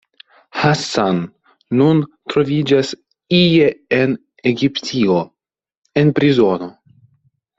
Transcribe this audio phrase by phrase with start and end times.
[0.59, 1.19] Hassan
[1.81, 1.99] nun
[2.33, 2.89] troviĝas
[3.41, 3.69] ie
[3.99, 4.17] en
[4.53, 5.19] Egiptio,
[6.05, 6.73] en prizono.